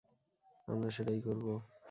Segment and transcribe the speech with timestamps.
[0.67, 1.53] আমরা সেটাই করবো।